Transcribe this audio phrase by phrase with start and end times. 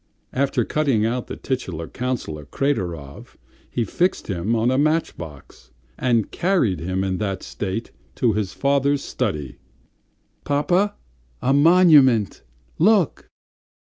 [0.33, 3.37] After cutting out the titular councillor Kraterov,
[3.69, 8.51] he fixed him on a match box and carried him in that state to his
[8.51, 9.57] father's study.
[10.43, 10.95] "Papa,
[11.39, 12.41] a monument,
[12.79, 13.27] look!"